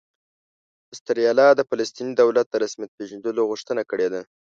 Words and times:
استرالیا 0.93 1.47
د 1.55 1.61
فلسطیني 1.69 2.13
دولت 2.21 2.45
د 2.49 2.55
رسمیت 2.63 2.91
پېژندلو 2.97 3.47
غوښتنه 3.49 3.81
کړې 3.91 4.07
ده 4.13 4.21